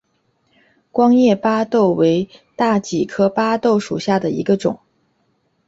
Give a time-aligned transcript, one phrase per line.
[0.91, 4.79] 光叶巴豆为大戟科巴豆属下的一个种。